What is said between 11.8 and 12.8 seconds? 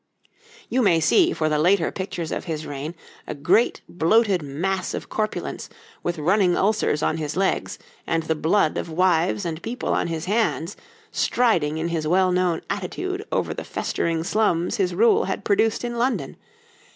his well known